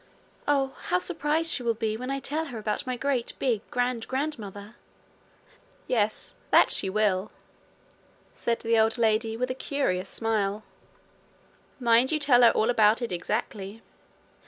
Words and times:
'Oh, 0.47 0.73
how 0.85 0.97
surprised 0.97 1.53
she 1.53 1.61
will 1.61 1.75
be 1.75 1.95
when 1.95 2.09
I 2.09 2.17
tell 2.19 2.45
her 2.45 2.57
about 2.57 2.87
my 2.87 2.97
great 2.97 3.33
big 3.37 3.61
grand 3.69 4.07
grand 4.07 4.39
mother!' 4.39 4.73
'Yes, 5.85 6.33
that 6.49 6.71
she 6.71 6.89
will!' 6.89 7.29
said 8.33 8.61
the 8.61 8.79
old 8.79 8.97
lady 8.97 9.37
with 9.37 9.51
a 9.51 9.53
curious 9.53 10.09
smile. 10.09 10.63
'Mind 11.79 12.11
you 12.11 12.17
tell 12.17 12.41
her 12.41 12.49
all 12.49 12.71
about 12.71 13.03
it 13.03 13.11
exactly.' 13.11 13.83